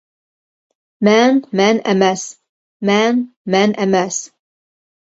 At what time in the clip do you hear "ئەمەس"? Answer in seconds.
1.87-2.23, 3.79-4.15